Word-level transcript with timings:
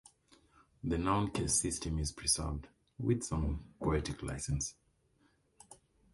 The 0.83 0.97
noun 0.97 1.29
case 1.29 1.53
system 1.61 1.99
is 1.99 2.11
preserved 2.11 2.65
(with 2.97 3.21
some 3.21 3.63
poetic 3.79 4.23
licence). 4.23 4.73